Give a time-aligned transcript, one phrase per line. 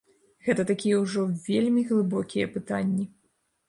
[0.47, 3.13] Гэта такія ўжо вельмі глыбокія пытанні.